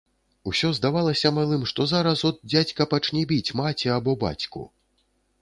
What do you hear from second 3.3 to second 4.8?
біць маці або бацьку.